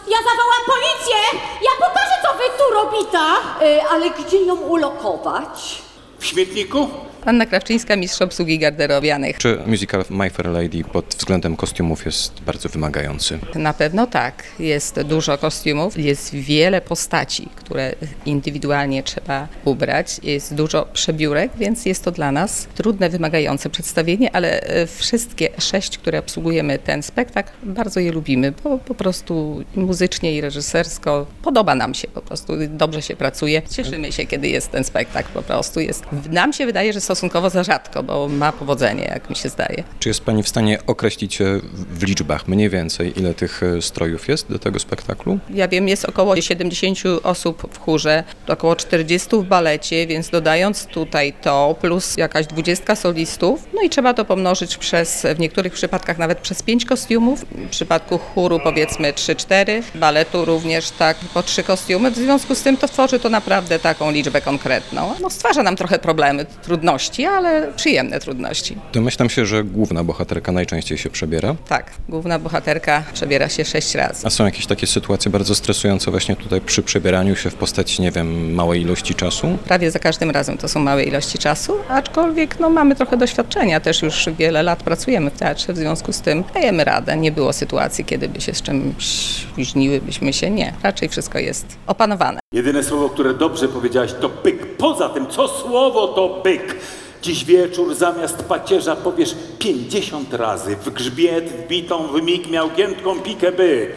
ja 0.07 0.17
zawołam 0.17 0.63
policję! 0.65 1.39
Ja 1.61 1.87
pokażę, 1.87 2.15
co 2.23 2.33
wy 2.37 2.43
tu 2.57 2.73
robita! 2.73 3.35
Y, 3.65 3.89
ale 3.89 4.09
gdzie 4.09 4.43
ją 4.45 4.55
ulokować? 4.55 5.81
W 6.19 6.25
śmietniku? 6.25 6.89
Anna 7.25 7.45
Krawczyńska, 7.45 7.95
mistrz 7.95 8.21
obsługi 8.21 8.59
garderobianych. 8.59 9.37
Czy 9.37 9.59
musical 9.65 10.05
My 10.09 10.29
Fair 10.29 10.47
Lady 10.47 10.83
pod 10.83 11.05
względem 11.05 11.55
kostiumów 11.55 12.05
jest 12.05 12.41
bardzo 12.41 12.69
wymagający? 12.69 13.39
Na 13.55 13.73
pewno 13.73 14.07
tak. 14.07 14.43
Jest 14.59 15.01
dużo 15.01 15.37
kostiumów, 15.37 15.97
jest 15.97 16.35
wiele 16.35 16.81
postaci, 16.81 17.49
które 17.55 17.95
indywidualnie 18.25 19.03
trzeba 19.03 19.47
ubrać. 19.65 20.19
Jest 20.23 20.55
dużo 20.55 20.87
przebiórek, 20.93 21.51
więc 21.57 21.85
jest 21.85 22.03
to 22.03 22.11
dla 22.11 22.31
nas 22.31 22.67
trudne, 22.75 23.09
wymagające 23.09 23.69
przedstawienie, 23.69 24.35
ale 24.35 24.61
e, 24.61 24.87
wszystkie 24.87 25.49
sześć, 25.57 25.97
które 25.97 26.19
obsługujemy 26.19 26.79
ten 26.79 27.03
spektakl, 27.03 27.51
bardzo 27.63 27.99
je 27.99 28.11
lubimy, 28.11 28.53
bo 28.63 28.77
po 28.77 28.95
prostu 28.95 29.63
muzycznie 29.75 30.33
i 30.33 30.41
reżysersko 30.41 31.25
podoba 31.43 31.75
nam 31.75 31.93
się 31.93 32.07
po 32.07 32.21
prostu, 32.21 32.53
dobrze 32.69 33.01
się 33.01 33.15
pracuje. 33.15 33.61
Cieszymy 33.69 34.11
się, 34.11 34.25
kiedy 34.25 34.47
jest 34.47 34.71
ten 34.71 34.83
spektakl 34.83 35.29
po 35.33 35.41
prostu. 35.41 35.79
Jest, 35.79 36.05
nam 36.31 36.53
się 36.53 36.65
wydaje, 36.65 36.93
że 36.93 37.01
stosunkowo 37.15 37.49
za 37.49 37.63
rzadko, 37.63 38.03
bo 38.03 38.27
ma 38.27 38.51
powodzenie, 38.51 39.03
jak 39.03 39.29
mi 39.29 39.35
się 39.35 39.49
zdaje. 39.49 39.83
Czy 39.99 40.09
jest 40.09 40.21
pani 40.23 40.43
w 40.43 40.47
stanie 40.47 40.79
określić 40.87 41.41
e, 41.41 41.45
w- 41.73 42.03
liczbach 42.03 42.47
mniej 42.47 42.69
więcej, 42.69 43.19
ile 43.19 43.33
tych 43.33 43.61
e, 43.63 43.81
strojów 43.81 44.27
jest 44.27 44.49
do 44.51 44.59
tego 44.59 44.79
spektaklu? 44.79 45.39
Ja 45.49 45.67
wiem, 45.67 45.87
jest 45.87 46.05
około 46.05 46.41
70 46.41 46.99
osób 47.23 47.73
w 47.73 47.79
chórze, 47.79 48.23
około 48.47 48.75
40 48.75 49.29
w 49.37 49.43
balecie, 49.43 50.07
więc 50.07 50.29
dodając 50.29 50.85
tutaj 50.85 51.33
to, 51.41 51.75
plus 51.81 52.17
jakaś 52.17 52.47
dwudziestka 52.47 52.95
solistów, 52.95 53.63
no 53.73 53.81
i 53.81 53.89
trzeba 53.89 54.13
to 54.13 54.25
pomnożyć 54.25 54.77
przez, 54.77 55.25
w 55.35 55.39
niektórych 55.39 55.73
przypadkach 55.73 56.17
nawet 56.17 56.37
przez 56.39 56.63
5 56.63 56.85
kostiumów, 56.85 57.45
w 57.51 57.69
przypadku 57.69 58.17
chóru 58.17 58.59
powiedzmy 58.63 59.13
3-4, 59.13 59.81
baletu 59.95 60.45
również 60.45 60.89
tak 60.91 61.17
po 61.33 61.43
3 61.43 61.63
kostiumy, 61.63 62.11
w 62.11 62.15
związku 62.15 62.55
z 62.55 62.61
tym 62.61 62.77
to 62.77 62.87
tworzy 62.87 63.19
to 63.19 63.29
naprawdę 63.29 63.79
taką 63.79 64.11
liczbę 64.11 64.41
konkretną. 64.41 65.13
No 65.21 65.29
stwarza 65.29 65.63
nam 65.63 65.75
trochę 65.75 65.99
problemy, 65.99 66.45
trudności, 66.63 67.02
ale 67.29 67.73
przyjemne 67.75 68.19
trudności. 68.19 68.77
Domyślam 68.93 69.29
się, 69.29 69.45
że 69.45 69.63
główna 69.63 70.03
bohaterka 70.03 70.51
najczęściej 70.51 70.97
się 70.97 71.09
przebiera. 71.09 71.55
Tak, 71.67 71.91
główna 72.09 72.39
bohaterka 72.39 73.03
przebiera 73.13 73.49
się 73.49 73.65
6 73.65 73.95
razy. 73.95 74.27
A 74.27 74.29
są 74.29 74.45
jakieś 74.45 74.65
takie 74.65 74.87
sytuacje 74.87 75.31
bardzo 75.31 75.55
stresujące 75.55 76.11
właśnie 76.11 76.35
tutaj 76.35 76.61
przy 76.61 76.83
przebieraniu 76.83 77.35
się 77.35 77.49
w 77.49 77.55
postaci, 77.55 78.01
nie 78.01 78.11
wiem, 78.11 78.53
małej 78.53 78.81
ilości 78.81 79.15
czasu? 79.15 79.57
Prawie 79.65 79.91
za 79.91 79.99
każdym 79.99 80.31
razem 80.31 80.57
to 80.57 80.67
są 80.67 80.79
małe 80.79 81.03
ilości 81.03 81.37
czasu, 81.37 81.73
aczkolwiek 81.89 82.59
no, 82.59 82.69
mamy 82.69 82.95
trochę 82.95 83.17
doświadczenia, 83.17 83.79
też 83.79 84.01
już 84.01 84.29
wiele 84.37 84.63
lat 84.63 84.83
pracujemy 84.83 85.31
w 85.31 85.39
teatrze, 85.39 85.73
w 85.73 85.77
związku 85.77 86.13
z 86.13 86.21
tym 86.21 86.43
dajemy 86.53 86.83
radę. 86.83 87.17
Nie 87.17 87.31
było 87.31 87.53
sytuacji, 87.53 88.05
kiedy 88.05 88.29
by 88.29 88.41
się 88.41 88.53
z 88.53 88.61
czymś 88.61 89.05
spóźniłybyśmy 89.51 90.33
się, 90.33 90.51
nie. 90.51 90.73
Raczej 90.83 91.09
wszystko 91.09 91.39
jest 91.39 91.65
opanowane. 91.87 92.42
Jedyne 92.53 92.83
słowo, 92.83 93.09
które 93.09 93.33
dobrze 93.33 93.67
powiedziałaś, 93.67 94.13
to 94.21 94.29
byk. 94.29 94.77
Poza 94.77 95.09
tym, 95.09 95.27
co 95.27 95.47
słowo, 95.47 96.07
to 96.07 96.41
byk. 96.43 96.75
Dziś 97.21 97.45
wieczór 97.45 97.95
zamiast 97.95 98.43
pacierza 98.43 98.95
powiesz 98.95 99.35
50 99.59 100.33
razy 100.33 100.75
w 100.75 100.89
grzbiet 100.89 101.49
wbitą 101.49 102.07
w 102.07 102.21
mig 102.21 102.49
miał 102.49 102.69
giętką 102.71 103.19
pikę 103.19 103.51
byk. 103.51 103.91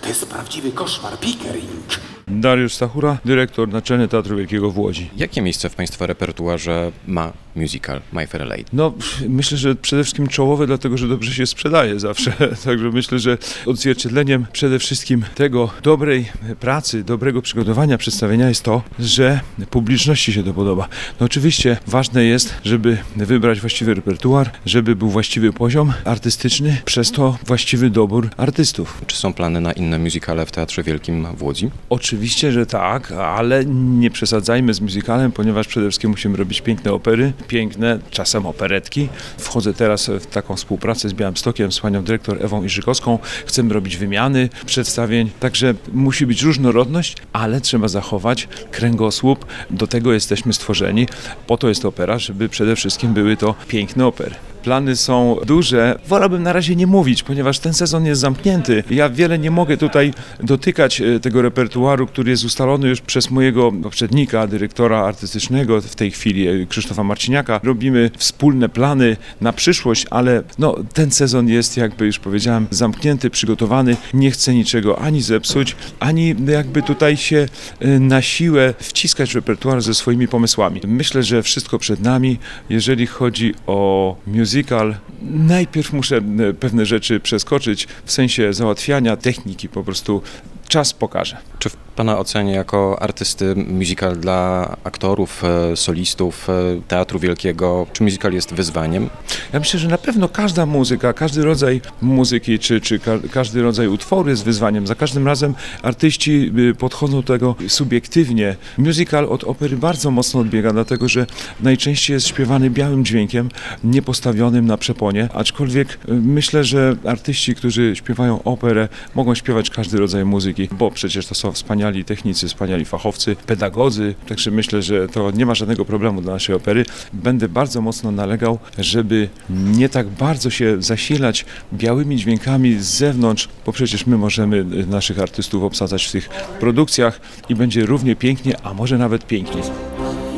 To 0.00 0.08
jest 0.08 0.26
prawdziwy 0.26 0.72
koszmar, 0.72 1.18
pikering. 1.18 2.17
Dariusz 2.30 2.74
Stachura, 2.74 3.18
dyrektor 3.24 3.68
Naczelny 3.68 4.08
Teatru 4.08 4.36
Wielkiego 4.36 4.70
w 4.70 4.78
Łodzi. 4.78 5.10
Jakie 5.16 5.42
miejsce 5.42 5.68
w 5.68 5.74
Państwa 5.74 6.06
repertuarze 6.06 6.92
ma 7.06 7.32
musical 7.56 8.00
My 8.12 8.26
Fair 8.26 8.46
Lady? 8.46 8.64
No, 8.72 8.94
myślę, 9.28 9.58
że 9.58 9.74
przede 9.74 10.02
wszystkim 10.02 10.28
czołowe, 10.28 10.66
dlatego 10.66 10.96
że 10.96 11.08
dobrze 11.08 11.32
się 11.32 11.46
sprzedaje 11.46 12.00
zawsze. 12.00 12.32
Także 12.64 12.90
myślę, 12.90 13.18
że 13.18 13.38
odzwierciedleniem 13.66 14.46
przede 14.52 14.78
wszystkim 14.78 15.24
tego 15.34 15.70
dobrej 15.82 16.26
pracy, 16.60 17.04
dobrego 17.04 17.42
przygotowania 17.42 17.98
przedstawienia 17.98 18.48
jest 18.48 18.62
to, 18.62 18.82
że 18.98 19.40
publiczności 19.70 20.32
się 20.32 20.42
to 20.42 20.54
podoba. 20.54 20.88
No 21.20 21.26
oczywiście 21.26 21.76
ważne 21.86 22.24
jest, 22.24 22.54
żeby 22.64 22.98
wybrać 23.16 23.60
właściwy 23.60 23.94
repertuar, 23.94 24.50
żeby 24.66 24.96
był 24.96 25.08
właściwy 25.08 25.52
poziom 25.52 25.92
artystyczny, 26.04 26.76
przez 26.84 27.12
to 27.12 27.38
właściwy 27.46 27.90
dobór 27.90 28.28
artystów. 28.36 29.02
Czy 29.06 29.16
są 29.16 29.32
plany 29.32 29.60
na 29.60 29.72
inne 29.72 29.98
musicale 29.98 30.46
w 30.46 30.52
Teatrze 30.52 30.82
Wielkim 30.82 31.26
w 31.36 31.42
Łodzi? 31.42 31.70
Oczywiście, 31.90 32.17
że 32.26 32.66
tak, 32.66 33.12
ale 33.12 33.64
nie 33.64 34.10
przesadzajmy 34.10 34.74
z 34.74 34.80
musicalem, 34.80 35.32
ponieważ 35.32 35.66
przede 35.66 35.86
wszystkim 35.86 36.10
musimy 36.10 36.36
robić 36.36 36.60
piękne 36.60 36.92
opery, 36.92 37.32
piękne, 37.48 37.98
czasem 38.10 38.46
operetki. 38.46 39.08
Wchodzę 39.38 39.74
teraz 39.74 40.08
w 40.08 40.26
taką 40.26 40.56
współpracę 40.56 41.08
z 41.08 41.12
Białymstokiem, 41.14 41.72
z 41.72 41.80
panią 41.80 42.04
dyrektor 42.04 42.44
Ewą 42.44 42.64
Iżykowską. 42.64 43.18
Chcemy 43.46 43.74
robić 43.74 43.96
wymiany 43.96 44.48
przedstawień, 44.66 45.30
także 45.40 45.74
musi 45.92 46.26
być 46.26 46.42
różnorodność, 46.42 47.16
ale 47.32 47.60
trzeba 47.60 47.88
zachować 47.88 48.48
kręgosłup. 48.70 49.46
Do 49.70 49.86
tego 49.86 50.12
jesteśmy 50.12 50.52
stworzeni. 50.52 51.06
Po 51.46 51.56
to 51.56 51.68
jest 51.68 51.84
opera, 51.84 52.18
żeby 52.18 52.48
przede 52.48 52.76
wszystkim 52.76 53.14
były 53.14 53.36
to 53.36 53.54
piękne 53.68 54.06
opery. 54.06 54.34
Plany 54.62 54.96
są 54.96 55.36
duże. 55.46 55.98
Wolałbym 56.08 56.42
na 56.42 56.52
razie 56.52 56.76
nie 56.76 56.86
mówić, 56.86 57.22
ponieważ 57.22 57.58
ten 57.58 57.74
sezon 57.74 58.06
jest 58.06 58.20
zamknięty. 58.20 58.84
Ja 58.90 59.08
wiele 59.08 59.38
nie 59.38 59.50
mogę 59.50 59.76
tutaj 59.76 60.12
dotykać 60.40 61.00
e, 61.00 61.20
tego 61.20 61.42
repertuaru, 61.42 62.06
który 62.06 62.30
jest 62.30 62.44
ustalony 62.44 62.88
już 62.88 63.00
przez 63.00 63.30
mojego 63.30 63.72
poprzednika, 63.82 64.46
dyrektora 64.46 65.04
artystycznego 65.04 65.80
w 65.80 65.94
tej 65.94 66.10
chwili, 66.10 66.48
e, 66.48 66.66
Krzysztofa 66.66 67.04
Marciniaka. 67.04 67.60
Robimy 67.62 68.10
wspólne 68.16 68.68
plany 68.68 69.16
na 69.40 69.52
przyszłość, 69.52 70.06
ale 70.10 70.42
no, 70.58 70.76
ten 70.94 71.10
sezon 71.10 71.48
jest, 71.48 71.76
jakby 71.76 72.06
już 72.06 72.18
powiedziałem, 72.18 72.66
zamknięty, 72.70 73.30
przygotowany. 73.30 73.96
Nie 74.14 74.30
chcę 74.30 74.54
niczego 74.54 74.98
ani 74.98 75.22
zepsuć, 75.22 75.76
ani 76.00 76.34
jakby 76.48 76.82
tutaj 76.82 77.16
się 77.16 77.48
e, 77.80 77.88
na 78.00 78.22
siłę 78.22 78.74
wciskać 78.78 79.34
repertuar 79.34 79.82
ze 79.82 79.94
swoimi 79.94 80.28
pomysłami. 80.28 80.80
Myślę, 80.86 81.22
że 81.22 81.42
wszystko 81.42 81.78
przed 81.78 82.00
nami, 82.00 82.38
jeżeli 82.70 83.06
chodzi 83.06 83.54
o 83.66 84.16
musical 84.26 84.47
musical. 84.48 84.94
Najpierw 85.22 85.92
muszę 85.92 86.16
e, 86.16 86.54
pewne 86.54 86.86
rzeczy 86.86 87.20
przeskoczyć 87.20 87.88
w 88.04 88.12
sensie 88.12 88.52
załatwiania 88.52 89.16
techniki, 89.16 89.68
po 89.68 89.84
prostu 89.84 90.22
czas 90.68 90.92
pokaże. 90.92 91.36
Czy 91.58 91.68
w 91.68 91.76
Pana 91.98 92.18
ocenie 92.18 92.52
jako 92.52 93.02
artysty 93.02 93.54
musical 93.54 94.16
dla 94.16 94.76
aktorów, 94.84 95.44
e, 95.44 95.76
solistów 95.76 96.48
e, 96.50 96.52
Teatru 96.88 97.18
Wielkiego, 97.18 97.86
czy 97.92 98.02
musical 98.02 98.32
jest 98.32 98.54
wyzwaniem? 98.54 99.08
Ja 99.52 99.58
myślę, 99.58 99.80
że 99.80 99.88
na 99.88 99.98
pewno 99.98 100.28
każda 100.28 100.66
muzyka, 100.66 101.12
każdy 101.12 101.44
rodzaj 101.44 101.80
muzyki, 102.02 102.58
czy, 102.58 102.80
czy 102.80 102.98
ka 102.98 103.12
każdy 103.32 103.62
rodzaj 103.62 103.88
utworu 103.88 104.30
jest 104.30 104.44
wyzwaniem. 104.44 104.86
Za 104.86 104.94
każdym 104.94 105.26
razem 105.26 105.54
artyści 105.82 106.52
y, 106.58 106.74
podchodzą 106.74 107.16
do 107.16 107.22
tego 107.22 107.54
subiektywnie. 107.68 108.56
Musical 108.78 109.24
od 109.24 109.44
opery 109.44 109.76
bardzo 109.76 110.10
mocno 110.10 110.40
odbiega, 110.40 110.72
dlatego 110.72 111.08
że 111.08 111.26
najczęściej 111.60 112.14
jest 112.14 112.26
śpiewany 112.26 112.70
białym 112.70 113.04
dźwiękiem, 113.04 113.48
niepostawionym 113.84 114.66
na 114.66 114.76
przeponie, 114.76 115.28
aczkolwiek 115.34 115.88
y, 116.08 116.12
myślę, 116.12 116.64
że 116.64 116.96
artyści, 117.04 117.54
którzy 117.54 117.96
śpiewają 117.96 118.42
operę, 118.42 118.88
mogą 119.14 119.34
śpiewać 119.34 119.70
każdy 119.70 119.98
rodzaj 119.98 120.24
muzyki, 120.24 120.68
bo 120.72 120.90
przecież 120.90 121.26
to 121.26 121.34
są 121.34 121.52
wspaniali 121.88 122.04
technicy, 122.04 122.48
wspaniali 122.48 122.84
fachowcy, 122.84 123.36
pedagodzy, 123.46 124.14
także 124.28 124.50
myślę, 124.50 124.82
że 124.82 125.08
to 125.08 125.30
nie 125.30 125.46
ma 125.46 125.54
żadnego 125.54 125.84
problemu 125.84 126.20
dla 126.22 126.32
naszej 126.32 126.54
opery. 126.54 126.84
Będę 127.12 127.48
bardzo 127.48 127.80
mocno 127.80 128.10
nalegał, 128.10 128.58
żeby 128.78 129.28
nie 129.50 129.88
tak 129.88 130.08
bardzo 130.08 130.50
się 130.50 130.82
zasilać 130.82 131.44
białymi 131.72 132.16
dźwiękami 132.16 132.74
z 132.74 132.86
zewnątrz, 132.86 133.48
bo 133.66 133.72
przecież 133.72 134.06
my 134.06 134.18
możemy 134.18 134.56
y, 134.56 134.86
naszych 134.86 135.18
artystów 135.18 135.62
obsadzać 135.62 136.04
w 136.06 136.12
tych 136.12 136.28
produkcjach 136.60 137.20
i 137.48 137.54
będzie 137.54 137.86
równie 137.86 138.16
pięknie, 138.16 138.56
a 138.62 138.74
może 138.74 138.98
nawet 138.98 139.26
piękniej. 139.26 139.62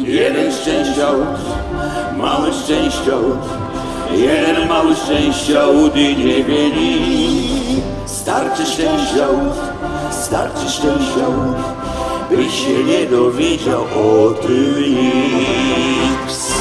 Jeden 0.06 0.52
szczęściaut, 0.52 1.38
mały 2.18 2.50
szczęściaut, 2.52 3.38
jeden 4.16 4.68
mały 4.68 4.94
szczęściaut 4.96 5.96
i 5.96 6.16
nie 6.16 6.44
wieli. 6.44 7.40
Starczy 8.06 8.66
szczęściaut, 8.66 9.79
starczy 10.30 10.68
szczęściaut, 10.68 11.56
byś 12.30 12.54
się 12.54 12.84
nie 12.84 13.06
dowiedział 13.06 13.82
o 13.82 14.30
tym 14.30 14.74
nic. 14.94 16.52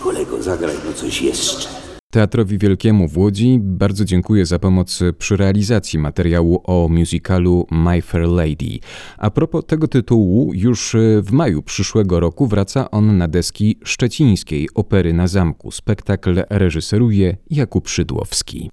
Kolego, 0.00 0.42
zagraj 0.42 0.76
no 0.86 0.92
coś 0.92 1.22
jeszcze. 1.22 1.68
Teatrowi 2.10 2.58
Wielkiemu 2.58 3.08
w 3.08 3.18
Łodzi 3.18 3.58
bardzo 3.60 4.04
dziękuję 4.04 4.46
za 4.46 4.58
pomoc 4.58 5.00
przy 5.18 5.36
realizacji 5.36 5.98
materiału 5.98 6.62
o 6.64 6.88
musicalu 6.88 7.66
My 7.70 8.02
Fair 8.02 8.28
Lady. 8.28 8.78
A 9.18 9.30
propos 9.30 9.64
tego 9.66 9.88
tytułu, 9.88 10.52
już 10.54 10.96
w 11.22 11.32
maju 11.32 11.62
przyszłego 11.62 12.20
roku 12.20 12.46
wraca 12.46 12.90
on 12.90 13.18
na 13.18 13.28
deski 13.28 13.78
szczecińskiej 13.84 14.68
Opery 14.74 15.12
na 15.12 15.28
Zamku. 15.28 15.70
Spektakl 15.70 16.42
reżyseruje 16.50 17.36
Jakub 17.50 17.88
Szydłowski. 17.88 18.70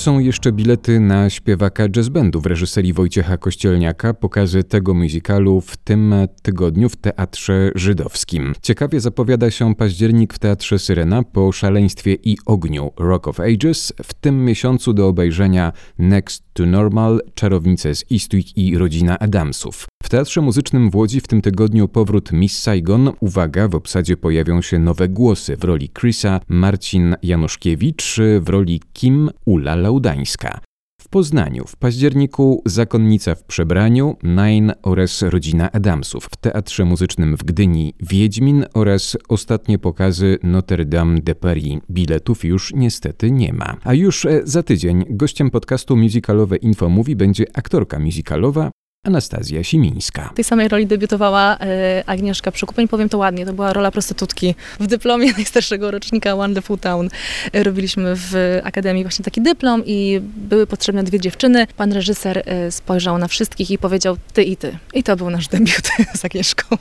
Są 0.00 0.18
jeszcze 0.18 0.52
bilety 0.52 1.00
na 1.00 1.30
śpiewaka 1.30 1.84
jazzbandu 1.96 2.40
w 2.40 2.46
reżyserii 2.46 2.92
Wojciecha 2.92 3.36
Kościelniaka. 3.36 4.14
Pokazy 4.14 4.64
tego 4.64 4.94
musicalu 4.94 5.60
w 5.60 5.76
tym 5.76 6.14
tygodniu 6.42 6.88
w 6.88 6.96
Teatrze 6.96 7.70
Żydowskim. 7.74 8.52
Ciekawie 8.62 9.00
zapowiada 9.00 9.50
się 9.50 9.74
październik 9.74 10.34
w 10.34 10.38
Teatrze 10.38 10.78
Syrena 10.78 11.22
po 11.22 11.52
Szaleństwie 11.52 12.16
i 12.24 12.36
Ogniu 12.46 12.90
Rock 12.98 13.28
of 13.28 13.40
Ages. 13.40 13.92
W 14.02 14.14
tym 14.14 14.44
miesiącu 14.44 14.92
do 14.92 15.08
obejrzenia 15.08 15.72
Next 15.98 16.44
to 16.52 16.66
Normal, 16.66 17.20
Czarownice 17.34 17.94
z 17.94 18.04
Eastwick 18.12 18.56
i 18.56 18.78
Rodzina 18.78 19.18
Adamsów. 19.18 19.86
W 20.02 20.08
Teatrze 20.08 20.40
Muzycznym 20.40 20.90
w 20.90 20.96
Łodzi 20.96 21.20
w 21.20 21.26
tym 21.26 21.42
tygodniu 21.42 21.88
powrót 21.88 22.32
Miss 22.32 22.62
Saigon. 22.62 23.10
Uwaga, 23.20 23.68
w 23.68 23.74
obsadzie 23.74 24.16
pojawią 24.16 24.62
się 24.62 24.78
nowe 24.78 25.08
głosy. 25.08 25.56
W 25.56 25.64
roli 25.64 25.90
Chrisa 26.00 26.40
Marcin 26.48 27.16
Januszkiewicz, 27.22 28.20
w 28.40 28.48
roli 28.48 28.80
Kim 28.92 29.30
Ula 29.44 29.74
Laudańska. 29.90 30.60
W 31.00 31.08
Poznaniu 31.08 31.64
w 31.66 31.76
październiku 31.76 32.62
Zakonnica 32.66 33.34
w 33.34 33.44
przebraniu, 33.44 34.16
Nine 34.22 34.72
oraz 34.82 35.22
Rodzina 35.22 35.72
Adamsów. 35.72 36.24
W 36.24 36.36
Teatrze 36.36 36.84
Muzycznym 36.84 37.36
w 37.36 37.44
Gdyni 37.44 37.94
Wiedźmin 38.00 38.64
oraz 38.74 39.16
ostatnie 39.28 39.78
pokazy 39.78 40.38
Notre 40.42 40.84
Dame 40.84 41.20
de 41.20 41.34
Paris. 41.34 41.80
Biletów 41.90 42.44
już 42.44 42.72
niestety 42.74 43.30
nie 43.30 43.52
ma. 43.52 43.76
A 43.84 43.94
już 43.94 44.26
za 44.44 44.62
tydzień 44.62 45.04
gościem 45.08 45.50
podcastu 45.50 45.96
Musicalowe 45.96 46.56
Info 46.56 46.88
Mówi 46.88 47.16
będzie 47.16 47.44
aktorka 47.54 47.98
musicalowa 47.98 48.70
Anastazja 49.06 49.64
Simińska. 49.64 50.30
W 50.32 50.34
tej 50.34 50.44
samej 50.44 50.68
roli 50.68 50.86
debiutowała 50.86 51.58
e, 51.60 52.02
Agnieszka 52.06 52.50
Przekupień, 52.50 52.88
powiem 52.88 53.08
to 53.08 53.18
ładnie, 53.18 53.46
to 53.46 53.52
była 53.52 53.72
rola 53.72 53.90
prostytutki. 53.90 54.54
W 54.80 54.86
dyplomie 54.86 55.32
najstarszego 55.36 55.90
rocznika 55.90 56.36
Wonderful 56.36 56.78
Town 56.78 57.08
e, 57.52 57.62
robiliśmy 57.62 58.12
w 58.16 58.60
Akademii 58.64 59.04
właśnie 59.04 59.24
taki 59.24 59.42
dyplom 59.42 59.82
i 59.86 60.20
były 60.22 60.66
potrzebne 60.66 61.04
dwie 61.04 61.20
dziewczyny. 61.20 61.66
Pan 61.76 61.92
reżyser 61.92 62.42
e, 62.46 62.72
spojrzał 62.72 63.18
na 63.18 63.28
wszystkich 63.28 63.70
i 63.70 63.78
powiedział 63.78 64.16
ty 64.32 64.42
i 64.42 64.56
ty. 64.56 64.78
I 64.94 65.02
to 65.02 65.16
był 65.16 65.30
nasz 65.30 65.48
debiut 65.48 65.90
z 66.20 66.24
Agnieszką. 66.24 66.76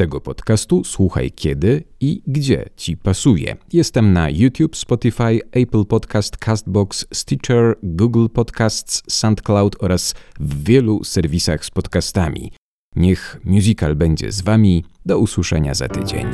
Tego 0.00 0.20
podcastu 0.20 0.84
słuchaj 0.84 1.30
kiedy 1.30 1.84
i 2.00 2.22
gdzie 2.26 2.68
Ci 2.76 2.96
pasuje. 2.96 3.56
Jestem 3.72 4.12
na 4.12 4.30
YouTube, 4.30 4.76
Spotify, 4.76 5.40
Apple 5.52 5.84
Podcast, 5.84 6.36
Castbox, 6.36 7.06
Stitcher, 7.12 7.76
Google 7.82 8.26
Podcasts, 8.28 9.02
SoundCloud 9.08 9.76
oraz 9.80 10.14
w 10.40 10.64
wielu 10.64 11.04
serwisach 11.04 11.64
z 11.64 11.70
podcastami. 11.70 12.52
Niech 12.96 13.40
musical 13.44 13.96
będzie 13.96 14.32
z 14.32 14.40
Wami. 14.40 14.84
Do 15.06 15.18
usłyszenia 15.18 15.74
za 15.74 15.88
tydzień. 15.88 16.26